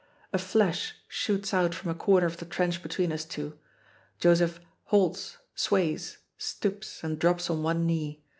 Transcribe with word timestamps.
A 0.33 0.39
flash 0.39 0.95
shoots 1.07 1.53
out 1.53 1.75
from 1.75 1.91
a 1.91 1.93
corner 1.93 2.25
of 2.25 2.37
the 2.37 2.45
trench 2.45 2.81
between 2.81 3.11
us 3.13 3.23
two. 3.23 3.59
Joseph 4.19 4.59
halts, 4.85 5.37
sways, 5.53 6.17
stoops, 6.39 7.03
and 7.03 7.19
drops 7.19 7.51
on 7.51 7.61
one 7.61 7.85
knee. 7.85 8.23